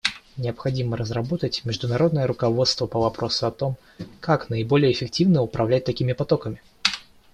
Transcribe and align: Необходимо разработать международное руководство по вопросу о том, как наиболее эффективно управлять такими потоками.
Необходимо 0.35 0.97
разработать 0.97 1.61
международное 1.63 2.25
руководство 2.25 2.87
по 2.87 2.99
вопросу 3.01 3.45
о 3.45 3.51
том, 3.51 3.75
как 4.19 4.49
наиболее 4.49 4.91
эффективно 4.91 5.43
управлять 5.43 5.85
такими 5.85 6.13
потоками. 6.13 6.59